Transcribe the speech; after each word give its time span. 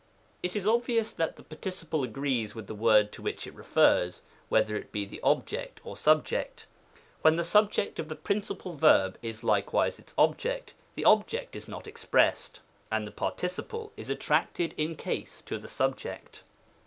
It 0.41 0.55
is 0.55 0.65
obvious 0.65 1.13
that 1.13 1.35
the 1.35 1.43
par 1.43 1.59
ticiple 1.59 2.03
agrees 2.03 2.55
with 2.55 2.65
the 2.65 2.73
word 2.73 3.11
to 3.11 3.21
which 3.21 3.45
it 3.45 3.53
refers— 3.53 4.23
whether 4.49 4.75
it 4.75 4.91
be 4.91 5.05
the 5.05 5.21
object 5.21 5.79
or 5.83 5.95
subject. 5.95 6.65
When 7.21 7.35
the 7.35 7.43
subject 7.43 7.99
of 7.99 8.09
the 8.09 8.15
principal 8.15 8.75
verb 8.75 9.19
is 9.21 9.43
likewise 9.43 9.99
its 9.99 10.15
object, 10.17 10.73
the 10.95 11.05
object 11.05 11.55
is 11.55 11.67
not 11.67 11.85
expressed, 11.85 12.61
and 12.91 13.05
the 13.05 13.11
participle 13.11 13.91
is 13.95 14.09
attracted 14.09 14.73
in 14.75 14.95
case 14.95 15.39
to 15.43 15.59
the 15.59 15.67
subject. 15.69 16.41